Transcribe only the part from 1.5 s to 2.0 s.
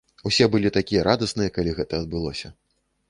калі гэта